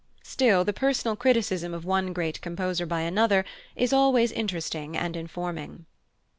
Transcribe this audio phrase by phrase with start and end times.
[0.23, 5.85] Still, the personal criticism of one great composer by another is always interesting and informing.